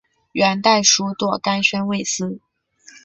[0.31, 2.41] 元代属朵甘宣慰司。